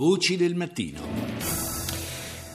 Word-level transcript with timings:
Voci 0.00 0.38
del 0.38 0.54
mattino. 0.54 1.09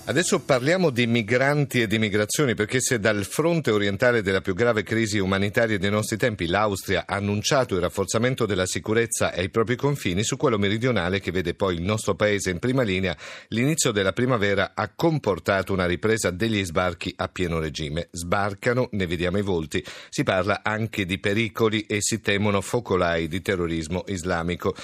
Adesso 0.07 0.41
parliamo 0.41 0.91
di 0.91 1.07
migranti 1.07 1.81
e 1.81 1.87
di 1.87 1.97
migrazioni 1.97 2.53
perché 2.53 2.79
se 2.79 2.99
dal 2.99 3.25
fronte 3.25 3.71
orientale 3.71 4.21
della 4.21 4.39
più 4.39 4.53
grave 4.53 4.83
crisi 4.83 5.17
umanitaria 5.17 5.79
dei 5.79 5.89
nostri 5.89 6.15
tempi 6.15 6.45
l'Austria 6.45 7.05
ha 7.07 7.15
annunciato 7.15 7.73
il 7.73 7.81
rafforzamento 7.81 8.45
della 8.45 8.67
sicurezza 8.67 9.33
ai 9.33 9.49
propri 9.49 9.75
confini, 9.75 10.23
su 10.23 10.37
quello 10.37 10.59
meridionale 10.59 11.19
che 11.19 11.31
vede 11.31 11.55
poi 11.55 11.77
il 11.77 11.81
nostro 11.81 12.13
paese 12.13 12.51
in 12.51 12.59
prima 12.59 12.83
linea, 12.83 13.17
l'inizio 13.47 13.89
della 13.89 14.13
primavera 14.13 14.73
ha 14.75 14.91
comportato 14.93 15.73
una 15.73 15.87
ripresa 15.87 16.29
degli 16.29 16.63
sbarchi 16.63 17.11
a 17.17 17.27
pieno 17.27 17.59
regime. 17.59 18.07
Sbarcano, 18.11 18.89
ne 18.91 19.07
vediamo 19.07 19.39
i 19.39 19.41
volti, 19.41 19.83
si 20.09 20.21
parla 20.21 20.59
anche 20.61 21.07
di 21.07 21.17
pericoli 21.17 21.81
e 21.87 21.97
si 22.01 22.21
temono 22.21 22.61
focolai 22.61 23.27
di 23.27 23.41
terrorismo 23.41 24.03
islamico. 24.05 24.75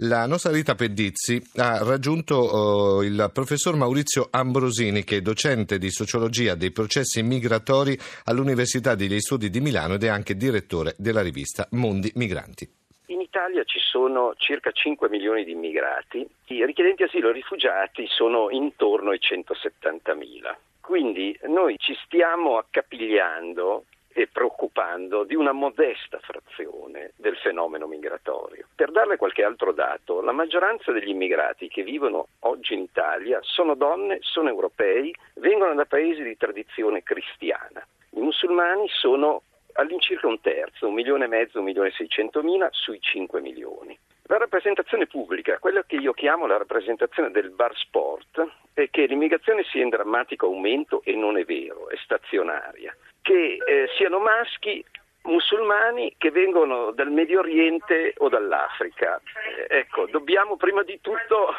La 0.00 0.26
nostra 0.26 0.52
Rita 0.52 0.74
Pedizzi 0.74 1.42
ha 1.56 1.78
raggiunto 1.82 2.98
uh, 2.98 3.00
il 3.00 3.30
professor 3.32 3.74
Maurizio 3.76 4.28
Ambrosini, 4.30 4.64
che 5.04 5.16
è 5.16 5.20
docente 5.20 5.78
di 5.78 5.90
sociologia 5.90 6.54
dei 6.54 6.70
processi 6.70 7.22
migratori 7.22 7.98
all'Università 8.24 8.94
degli 8.94 9.20
Studi 9.20 9.50
di 9.50 9.60
Milano 9.60 9.94
ed 9.94 10.04
è 10.04 10.08
anche 10.08 10.36
direttore 10.36 10.94
della 10.98 11.22
rivista 11.22 11.66
Mondi 11.72 12.10
Migranti. 12.14 12.68
In 13.06 13.20
Italia 13.20 13.62
ci 13.64 13.78
sono 13.78 14.34
circa 14.36 14.72
5 14.72 15.08
milioni 15.08 15.44
di 15.44 15.52
immigrati, 15.52 16.26
i 16.46 16.64
richiedenti 16.64 17.04
asilo 17.04 17.30
rifugiati 17.30 18.06
sono 18.08 18.50
intorno 18.50 19.10
ai 19.10 19.20
170 19.20 20.14
mila. 20.14 20.58
Quindi 20.80 21.38
noi 21.48 21.76
ci 21.78 21.96
stiamo 22.04 22.58
accapigliando 22.58 23.84
e 24.18 24.28
preoccupando 24.28 25.24
di 25.24 25.34
una 25.34 25.52
modesta 25.52 26.18
frazione 26.20 27.12
del 27.16 27.36
fenomeno 27.36 27.86
migratorio. 27.86 28.66
Per 28.74 28.90
darle 28.90 29.18
qualche 29.18 29.44
altro 29.44 29.74
dato, 29.74 30.22
la 30.22 30.32
maggioranza 30.32 30.90
degli 30.90 31.10
immigrati 31.10 31.68
che 31.68 31.82
vivono 31.82 32.28
oggi 32.40 32.72
in 32.72 32.80
Italia 32.80 33.40
sono 33.42 33.74
donne, 33.74 34.16
sono 34.22 34.48
europei, 34.48 35.14
vengono 35.34 35.74
da 35.74 35.84
paesi 35.84 36.22
di 36.22 36.34
tradizione 36.38 37.02
cristiana. 37.02 37.86
I 38.12 38.20
musulmani 38.20 38.88
sono 38.88 39.42
all'incirca 39.74 40.26
un 40.26 40.40
terzo, 40.40 40.88
un 40.88 40.94
milione 40.94 41.26
e 41.26 41.28
mezzo, 41.28 41.58
un 41.58 41.64
milione 41.66 41.88
e 41.88 41.92
seicentomila 41.92 42.70
sui 42.72 42.98
5 42.98 43.42
milioni. 43.42 43.98
La 44.28 44.38
rappresentazione 44.38 45.06
pubblica, 45.06 45.58
quella 45.58 45.84
che 45.84 45.96
io 45.96 46.14
chiamo 46.14 46.46
la 46.46 46.56
rappresentazione 46.56 47.30
del 47.30 47.50
bar 47.50 47.76
sport, 47.76 48.42
è 48.72 48.88
che 48.88 49.04
l'immigrazione 49.04 49.62
sia 49.64 49.82
in 49.82 49.90
drammatico 49.90 50.46
aumento 50.46 51.02
e 51.04 51.14
non 51.14 51.36
è 51.36 51.44
vero, 51.44 51.90
è 51.90 51.96
stazionaria 52.02 52.96
che 53.26 53.58
eh, 53.66 53.88
siano 53.96 54.20
maschi 54.20 54.84
musulmani 55.22 56.14
che 56.16 56.30
vengono 56.30 56.92
dal 56.92 57.10
Medio 57.10 57.40
Oriente 57.40 58.14
o 58.18 58.28
dall'Africa. 58.28 59.20
Eh, 59.68 59.78
ecco, 59.78 60.06
dobbiamo 60.06 60.56
prima 60.56 60.84
di 60.84 61.00
tutto 61.00 61.52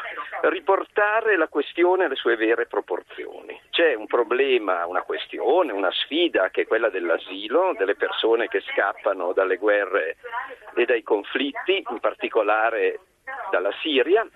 riportare 0.44 1.36
la 1.36 1.48
questione 1.48 2.06
alle 2.06 2.14
sue 2.14 2.36
vere 2.36 2.64
proporzioni. 2.64 3.60
C'è 3.68 3.92
un 3.92 4.06
problema, 4.06 4.86
una 4.86 5.02
questione, 5.02 5.72
una 5.72 5.92
sfida 5.92 6.48
che 6.48 6.62
è 6.62 6.66
quella 6.66 6.88
dell'asilo, 6.88 7.74
delle 7.76 7.96
persone 7.96 8.48
che 8.48 8.62
scappano 8.62 9.34
dalle 9.34 9.58
guerre 9.58 10.16
e 10.74 10.86
dai 10.86 11.02
conflitti, 11.02 11.84
in 11.86 12.00
particolare 12.00 13.00
dalla 13.50 13.72
Siria, 13.82 14.26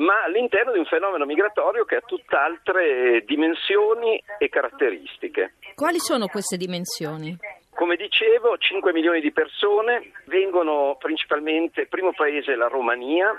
ma 0.00 0.22
all'interno 0.22 0.72
di 0.72 0.78
un 0.78 0.86
fenomeno 0.86 1.26
migratorio 1.26 1.84
che 1.84 1.96
ha 1.96 2.00
tutt'altre 2.00 3.22
dimensioni 3.26 4.22
e 4.38 4.48
caratteristiche. 4.48 5.56
Quali 5.74 5.98
sono 5.98 6.26
queste 6.26 6.56
dimensioni? 6.56 7.36
Come 7.70 7.96
dicevo, 7.96 8.58
5 8.58 8.92
milioni 8.92 9.20
di 9.20 9.32
persone 9.32 10.12
vengono 10.26 10.96
principalmente, 10.98 11.86
primo 11.86 12.12
paese 12.12 12.54
la 12.54 12.68
Romania, 12.68 13.32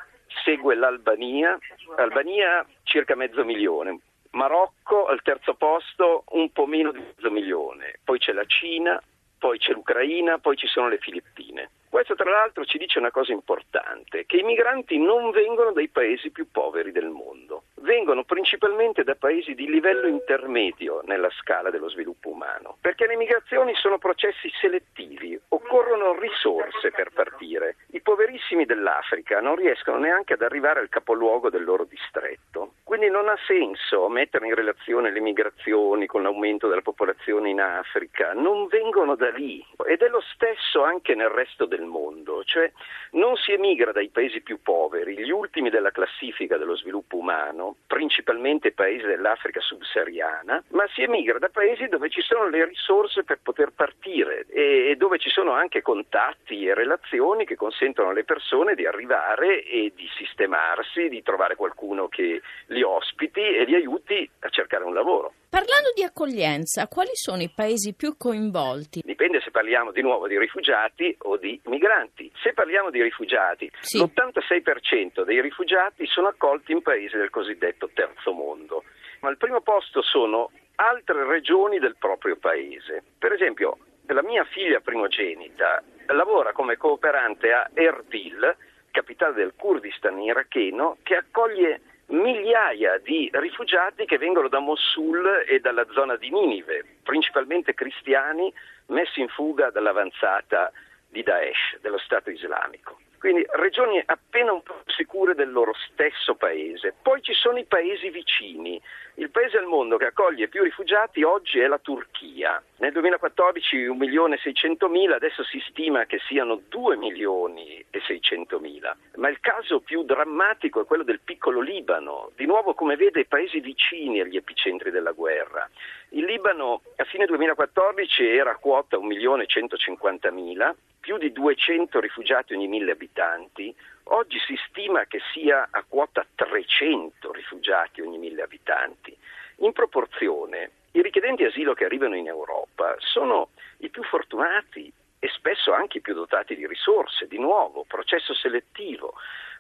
segue 0.44 0.76
l'Albania, 0.76 1.58
Albania 1.98 2.66
circa 2.84 3.16
mezzo 3.16 3.44
milione, 3.44 4.00
Marocco 4.32 5.06
al 5.06 5.22
terzo 5.22 5.54
posto 5.54 6.24
un 6.30 6.52
po' 6.52 6.66
meno 6.66 6.92
di 6.92 7.00
mezzo 7.00 7.30
milione, 7.30 8.00
poi 8.04 8.18
c'è 8.18 8.32
la 8.32 8.46
Cina, 8.46 9.02
poi 9.38 9.58
c'è 9.58 9.74
l'Ucraina, 9.74 10.38
poi 10.38 10.56
ci 10.56 10.68
sono 10.68 10.88
le 10.88 10.98
Filippine. 11.00 11.70
Questo 11.90 12.16
tra 12.16 12.30
l'altro 12.30 12.64
ci 12.64 12.78
dice 12.78 13.00
una 13.00 13.12
cosa 13.12 13.34
importante, 13.34 14.26
che 14.26 14.38
i 14.38 14.44
migranti 14.44 14.98
non 14.98 15.32
vengono 15.32 15.72
dai 15.72 15.90
paesi 15.90 16.32
più 16.32 16.50
poveri 16.50 16.92
del 16.92 17.10
mondo, 17.10 17.64
vengono 17.82 18.24
principalmente 18.24 19.04
da 19.04 19.16
paesi 19.16 19.54
di 19.54 19.68
livello 19.70 20.08
intermedio 20.08 21.02
nella 21.06 21.30
scala 21.32 21.70
dello 21.70 21.90
sviluppo 21.90 22.30
umano, 22.30 22.78
perché 22.82 23.08
le 23.08 23.16
migrazioni 23.16 23.74
sono 23.76 23.98
processi 23.98 24.50
selettivi, 24.60 25.40
occorrono 25.50 26.18
risorse 26.18 26.92
per 26.92 27.12
partire. 27.14 27.78
I 27.92 28.02
poverissimi 28.02 28.66
dell'Africa 28.66 29.40
non 29.42 29.56
riescono 29.56 29.98
neanche 29.98 30.34
ad 30.34 30.42
arrivare 30.42 30.80
al 30.80 30.90
capoluogo 30.90 31.50
del 31.50 31.64
loro 31.64 31.86
distretto, 31.86 32.74
quindi 32.84 33.10
non 33.10 33.28
ha 33.28 33.38
senso 33.46 34.08
mettere 34.10 34.48
in 34.48 34.56
relazione 34.56 35.12
le 35.12 35.20
migrazioni 35.20 36.06
con 36.06 36.24
l'aumento 36.24 36.68
della 36.68 36.82
popolazione 36.82 37.50
in 37.50 37.62
Africa, 37.62 38.34
non 38.34 38.68
vengono 38.68 39.16
da 39.16 39.30
lì 39.30 39.66
ed 39.86 40.02
è 40.02 40.08
lo 40.08 40.22
stesso 40.34 40.84
anche 40.84 41.16
nel 41.16 41.30
resto 41.30 41.66
del 41.66 41.84
mondo, 41.84 42.44
cioè 42.44 42.72
non 43.12 43.36
si 43.38 43.52
emigra 43.52 43.92
dai 43.92 44.10
paesi 44.10 44.42
più 44.42 44.62
poveri, 44.62 45.18
gli 45.18 45.32
ultimi 45.32 45.70
della 45.70 45.92
classifica 45.92 46.58
dello 46.58 46.76
sviluppo 46.76 47.18
umano, 47.18 47.71
principalmente 47.88 48.70
i 48.70 48.74
paesi 48.74 49.06
dell'Africa 49.06 49.60
subsahariana, 49.60 50.64
ma 50.70 50.88
si 50.94 51.04
emigra 51.04 51.40
da 51.40 51.50
paesi 51.50 51.88
dove 51.88 52.10
ci 52.10 52.22
sono 52.22 52.48
le 52.50 52.66
risorse 52.66 53.24
per 53.24 53.40
poter 53.42 53.72
partire 53.72 54.46
e 54.48 54.96
dove 54.98 55.18
ci 55.18 55.30
sono 55.30 55.52
anche 55.52 55.82
contatti 55.82 56.66
e 56.66 56.74
relazioni 56.74 57.46
che 57.46 57.56
consentono 57.56 58.10
alle 58.10 58.24
persone 58.24 58.76
di 58.76 58.86
arrivare 58.86 59.64
e 59.64 59.92
di 59.96 60.08
sistemarsi, 60.16 61.10
di 61.10 61.22
trovare 61.22 61.56
qualcuno 61.56 62.08
che 62.08 62.42
li 62.68 62.82
ospiti 62.82 63.42
e 63.42 63.64
li 63.66 63.76
aiuti 63.76 64.30
a 64.40 64.50
cercare 64.50 64.84
un 64.84 64.94
lavoro. 64.94 65.34
Parlando 65.52 65.92
di 65.94 66.02
accoglienza, 66.02 66.88
quali 66.88 67.10
sono 67.12 67.42
i 67.42 67.52
paesi 67.54 67.94
più 67.94 68.16
coinvolti? 68.16 69.02
Dipende 69.04 69.42
se 69.42 69.52
parliamo 69.52 69.92
di 69.92 70.02
nuovo 70.02 70.26
di 70.26 70.40
rifugiati 70.40 71.14
o 71.24 71.36
di 71.36 71.60
migranti. 71.66 72.32
Se 72.42 72.54
parliamo 72.54 72.90
di 72.90 73.04
rifugiati, 73.04 73.70
sì. 73.82 73.98
l'86% 73.98 75.26
dei 75.26 75.42
rifugiati 75.42 76.08
sono 76.08 76.30
accolti 76.30 76.72
in 76.72 76.82
paesi 76.82 77.18
del 77.18 77.30
cosiddetto 77.30 77.90
terzo 77.94 78.32
mondo. 78.32 78.86
Ma 79.20 79.28
al 79.28 79.36
primo 79.36 79.60
posto 79.60 80.02
sono 80.02 80.52
altre 80.76 81.26
regioni 81.26 81.80
del 81.80 81.98
proprio 82.00 82.38
paese. 82.38 83.04
Per 83.20 83.34
esempio, 83.34 83.78
la 84.06 84.24
mia 84.24 84.46
figlia 84.46 84.80
primogenita 84.80 85.84
lavora 86.14 86.54
come 86.54 86.78
cooperante 86.78 87.52
a 87.52 87.70
Erbil, 87.74 88.56
capitale 88.90 89.34
del 89.34 89.52
Kurdistan 89.58 90.18
iracheno, 90.18 90.96
che 91.04 91.18
accoglie 91.18 91.82
migliaia 92.12 92.98
di 93.00 93.30
rifugiati 93.34 94.06
che 94.06 94.18
vengono 94.18 94.48
da 94.48 94.60
Mosul 94.60 95.46
e 95.48 95.60
dalla 95.60 95.86
zona 95.92 96.16
di 96.16 96.30
Ninive, 96.30 96.86
principalmente 97.04 97.74
cristiani 97.74 98.54
messi 98.88 99.22
in 99.22 99.30
fuga 99.30 99.70
dall'avanzata 99.70 100.72
di 101.08 101.24
Daesh, 101.24 101.80
dello 101.82 101.98
Stato 101.98 102.30
islamico. 102.30 103.00
Quindi 103.22 103.46
regioni 103.52 104.02
appena 104.04 104.52
un 104.52 104.64
po' 104.64 104.82
sicure 104.88 105.36
del 105.36 105.52
loro 105.52 105.74
stesso 105.92 106.34
paese. 106.34 106.96
Poi 107.04 107.22
ci 107.22 107.34
sono 107.34 107.60
i 107.60 107.66
paesi 107.66 108.10
vicini. 108.10 108.82
Il 109.16 109.30
paese 109.30 109.60
al 109.60 109.68
mondo 109.68 109.98
che 109.98 110.06
accoglie 110.06 110.48
più 110.48 110.64
rifugiati 110.64 111.22
oggi 111.22 111.60
è 111.60 111.68
la 111.68 111.78
Turchia. 111.78 112.60
Nel 112.78 112.92
2014 112.94 113.86
1 113.86 113.94
milione 113.94 114.36
e 114.38 114.40
600 114.40 114.90
mila, 114.90 115.18
adesso 115.18 115.44
si 115.44 115.64
stima 115.70 116.06
che 116.06 116.18
siano 116.28 116.62
2 116.68 116.98
milioni 116.98 117.86
e 117.92 118.02
600 118.08 118.60
mila. 118.60 118.98
Ma 119.18 119.30
il 119.30 119.40
caso 119.40 119.82
più 119.82 120.02
drammatico 120.02 120.82
è 120.82 120.86
quello 120.86 121.04
del 121.04 121.20
piccolo 121.24 121.62
Libano, 121.62 122.32
di 122.36 122.48
nuovo 122.48 122.74
come 122.74 122.96
vede 122.96 123.26
paesi 123.26 123.60
vicini 123.60 124.20
agli 124.20 124.38
epicentri 124.38 124.90
della 124.90 125.12
guerra. 125.12 125.70
Il 126.10 126.26
Libano 126.26 126.82
a 126.96 127.04
fine 127.04 127.28
2014 127.28 128.26
era 128.26 128.50
a 128.50 128.58
quota 128.58 128.98
1 128.98 129.06
milione 129.06 129.44
e 129.44 129.46
150 129.46 130.32
mila, 130.32 130.76
più 131.02 131.18
di 131.18 131.34
200 131.34 132.00
rifugiati 132.00 132.54
ogni 132.54 132.68
mille 132.68 132.92
abitanti, 132.92 133.76
oggi 134.04 134.38
si 134.40 134.56
stima 134.70 135.06
che 135.06 135.20
sia 135.34 135.68
a 135.70 135.84
quota 135.86 136.26
300 136.34 137.32
rifugiati 137.34 138.02
ogni 138.02 138.20
mille 138.20 138.44
abitanti. 138.44 139.16
In 139.58 139.74
proporzione, 139.74 140.70
i 140.92 141.02
richiedenti 141.02 141.44
asilo 141.44 141.74
che 141.74 141.86
arrivano 141.86 142.16
in 142.16 142.28
Europa 142.28 142.96
sono 143.00 143.50
i 143.78 143.90
più 143.90 144.04
fortunati 144.04 144.92
e 145.20 145.30
spesso 145.30 145.74
anche 145.74 145.98
i 145.98 146.02
più 146.02 146.14
dotati 146.14 146.56
di 146.56 146.68
risorse, 146.68 147.28
di 147.28 147.38
nuovo, 147.38 147.84
processo 147.88 148.34
selettivo. 148.34 149.14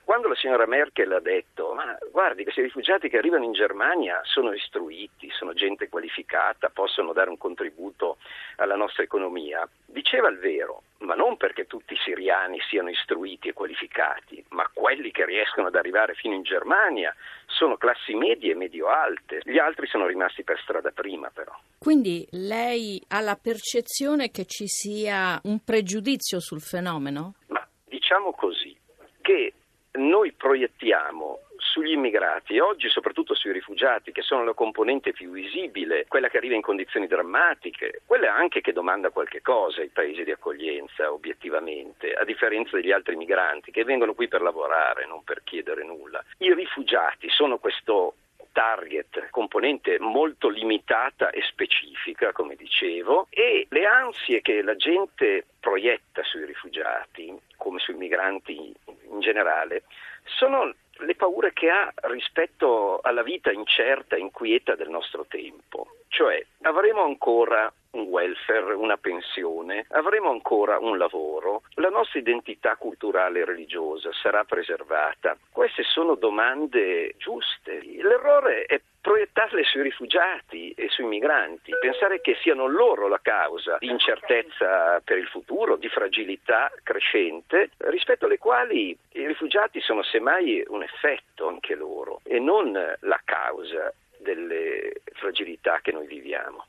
Quando 0.03 0.27
la 0.27 0.35
signora 0.35 0.65
Merkel 0.65 1.11
ha 1.11 1.19
detto, 1.19 1.73
ma 1.73 1.97
guardi, 2.11 2.43
questi 2.43 2.61
rifugiati 2.61 3.07
che 3.07 3.17
arrivano 3.17 3.45
in 3.45 3.53
Germania 3.53 4.19
sono 4.23 4.51
istruiti, 4.51 5.29
sono 5.31 5.53
gente 5.53 5.89
qualificata, 5.89 6.69
possono 6.69 7.13
dare 7.13 7.29
un 7.29 7.37
contributo 7.37 8.17
alla 8.57 8.75
nostra 8.75 9.03
economia, 9.03 9.67
diceva 9.85 10.27
il 10.29 10.39
vero, 10.39 10.83
ma 10.99 11.15
non 11.15 11.37
perché 11.37 11.65
tutti 11.65 11.93
i 11.93 11.99
siriani 12.03 12.59
siano 12.69 12.89
istruiti 12.89 13.47
e 13.47 13.53
qualificati, 13.53 14.43
ma 14.49 14.69
quelli 14.73 15.11
che 15.11 15.25
riescono 15.25 15.67
ad 15.67 15.75
arrivare 15.75 16.13
fino 16.13 16.35
in 16.35 16.43
Germania 16.43 17.15
sono 17.45 17.77
classi 17.77 18.13
medie 18.13 18.51
e 18.51 18.55
medio-alte, 18.55 19.39
gli 19.43 19.57
altri 19.57 19.87
sono 19.87 20.07
rimasti 20.07 20.43
per 20.43 20.59
strada 20.59 20.91
prima 20.91 21.29
però. 21.33 21.57
Quindi 21.77 22.27
lei 22.31 23.01
ha 23.09 23.21
la 23.21 23.39
percezione 23.41 24.29
che 24.29 24.45
ci 24.45 24.67
sia 24.67 25.39
un 25.43 25.63
pregiudizio 25.63 26.39
sul 26.39 26.61
fenomeno? 26.61 27.35
Ma 27.47 27.65
diciamo 27.85 28.33
così, 28.33 28.77
che 29.21 29.53
noi 29.93 30.31
proiettiamo 30.31 31.39
sugli 31.57 31.91
immigrati 31.91 32.55
e 32.55 32.61
oggi 32.61 32.89
soprattutto 32.89 33.33
sui 33.33 33.51
rifugiati, 33.51 34.11
che 34.11 34.21
sono 34.21 34.43
la 34.43 34.53
componente 34.53 35.11
più 35.11 35.31
visibile, 35.31 36.05
quella 36.07 36.27
che 36.27 36.37
arriva 36.37 36.55
in 36.55 36.61
condizioni 36.61 37.07
drammatiche, 37.07 38.01
quella 38.05 38.33
anche 38.33 38.61
che 38.61 38.73
domanda 38.73 39.09
qualche 39.09 39.41
cosa 39.41 39.81
ai 39.81 39.89
paesi 39.89 40.23
di 40.23 40.31
accoglienza, 40.31 41.11
obiettivamente, 41.11 42.13
a 42.13 42.25
differenza 42.25 42.75
degli 42.75 42.91
altri 42.91 43.15
migranti 43.15 43.71
che 43.71 43.83
vengono 43.83 44.13
qui 44.13 44.27
per 44.27 44.41
lavorare, 44.41 45.05
non 45.05 45.23
per 45.23 45.43
chiedere 45.43 45.83
nulla. 45.83 46.23
I 46.39 46.53
rifugiati 46.53 47.29
sono 47.29 47.57
questo 47.57 48.15
target, 48.51 49.29
componente 49.29 49.97
molto 49.99 50.49
limitata 50.49 51.29
e 51.29 51.41
specifica, 51.43 52.31
come 52.31 52.55
dicevo, 52.55 53.27
e 53.29 53.65
le 53.69 53.85
ansie 53.85 54.41
che 54.41 54.61
la 54.61 54.75
gente 54.75 55.45
proietta 55.59 56.23
sui 56.23 56.45
rifugiati, 56.45 57.33
come 57.55 57.79
sui 57.79 57.93
migranti 57.93 58.73
generale, 59.21 59.83
sono 60.25 60.73
le 61.01 61.15
paure 61.15 61.53
che 61.53 61.69
ha 61.69 61.91
rispetto 62.03 62.99
alla 63.01 63.23
vita 63.23 63.51
incerta 63.51 64.15
e 64.15 64.19
inquieta 64.19 64.75
del 64.75 64.89
nostro 64.89 65.25
tempo. 65.27 65.90
Cioè, 66.11 66.45
avremo 66.63 67.03
ancora 67.03 67.71
un 67.91 68.01
welfare, 68.03 68.73
una 68.73 68.97
pensione, 68.97 69.85
avremo 69.91 70.29
ancora 70.29 70.77
un 70.77 70.97
lavoro, 70.97 71.61
la 71.75 71.87
nostra 71.87 72.19
identità 72.19 72.75
culturale 72.75 73.39
e 73.39 73.45
religiosa 73.45 74.11
sarà 74.11 74.43
preservata. 74.43 75.37
Queste 75.53 75.83
sono 75.83 76.15
domande 76.15 77.15
giuste. 77.17 77.79
L'errore 78.01 78.65
è 78.65 78.81
proiettarle 78.99 79.63
sui 79.63 79.83
rifugiati 79.83 80.73
e 80.73 80.89
sui 80.89 81.05
migranti, 81.05 81.71
pensare 81.79 82.19
che 82.19 82.35
siano 82.41 82.67
loro 82.67 83.07
la 83.07 83.19
causa 83.21 83.77
di 83.79 83.87
incertezza 83.87 84.99
per 85.05 85.17
il 85.17 85.27
futuro, 85.27 85.77
di 85.77 85.87
fragilità 85.87 86.69
crescente, 86.83 87.69
rispetto 87.77 88.25
alle 88.25 88.37
quali 88.37 88.95
i 89.13 89.27
rifugiati 89.27 89.79
sono 89.79 90.03
semmai 90.03 90.61
un 90.67 90.83
effetto 90.83 91.47
anche 91.47 91.73
loro 91.73 92.19
e 92.25 92.37
non 92.37 92.73
la 92.73 93.21
causa 93.23 93.93
delle 94.21 95.01
fragilità 95.13 95.79
che 95.81 95.91
noi 95.91 96.07
viviamo. 96.07 96.67